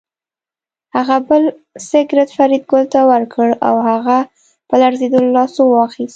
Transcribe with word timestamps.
هغه 0.95 1.15
بل 1.27 1.43
سګرټ 1.89 2.29
فریدګل 2.37 2.83
ته 2.93 2.99
ورکړ 3.11 3.47
او 3.67 3.75
هغه 3.89 4.17
په 4.69 4.75
لړزېدلو 4.81 5.29
لاسونو 5.37 5.69
واخیست 5.75 6.09